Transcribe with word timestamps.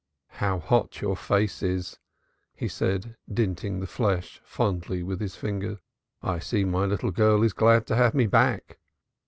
"How 0.41 0.57
hot 0.57 0.99
your 0.99 1.15
face 1.15 1.61
is," 1.61 1.99
he 2.55 2.67
said, 2.67 3.17
dinting 3.31 3.79
the 3.79 3.85
flesh 3.85 4.41
fondly 4.43 5.03
with 5.03 5.19
his 5.19 5.35
finger, 5.35 5.79
"I 6.23 6.39
see 6.39 6.65
my 6.65 6.85
little 6.85 7.11
girl 7.11 7.43
is 7.43 7.53
glad 7.53 7.85
to 7.85 7.95
have 7.95 8.15
me 8.15 8.25
back." 8.25 8.79